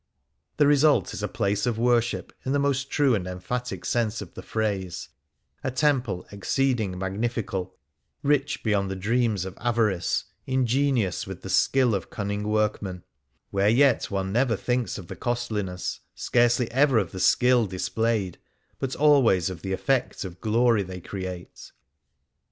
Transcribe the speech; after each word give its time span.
The 0.57 0.65
result 0.65 1.13
is 1.13 1.21
a" 1.21 1.27
Place 1.37 1.67
of 1.67 1.77
Worship"" 1.77 2.33
in 2.43 2.53
the 2.53 2.57
most 2.57 2.89
true 2.89 3.13
and 3.13 3.27
emphatic 3.27 3.85
sense 3.85 4.19
of 4.19 4.33
the 4.33 4.41
phrase; 4.41 5.09
a 5.63 5.69
temple" 5.69 6.25
ex 6.31 6.51
ceeding 6.55 6.95
magnifical," 6.97 7.73
rich 8.23 8.63
beyond 8.63 8.89
the 8.89 8.95
dreams 8.95 9.45
of 9.45 9.55
avarice, 9.61 10.23
ingenious 10.47 11.27
with 11.27 11.43
the 11.43 11.51
skill 11.51 11.93
of 11.93 12.09
cunning 12.09 12.47
workmen; 12.47 13.03
where 13.51 13.69
yet 13.69 14.09
one 14.09 14.33
never 14.33 14.55
thinks 14.55 14.97
of 14.97 15.05
the 15.05 15.15
costliness, 15.15 15.99
scarcely 16.15 16.71
ever 16.71 16.97
of 16.97 17.11
the 17.11 17.19
skill 17.19 17.67
dis 17.67 17.83
64 17.83 18.01
The 18.03 18.07
Heart 18.09 18.15
of 18.15 18.21
Venice 18.21 18.31
played, 18.31 18.39
but 18.79 18.95
always 18.95 19.49
of 19.51 19.61
the 19.61 19.73
effect 19.73 20.25
of 20.25 20.41
uiory 20.41 20.83
they 20.83 20.99
create. 20.99 21.71